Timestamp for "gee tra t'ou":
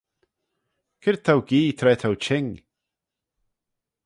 1.49-2.15